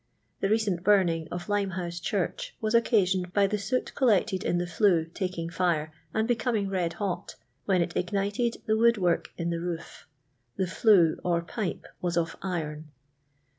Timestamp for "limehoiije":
1.45-2.01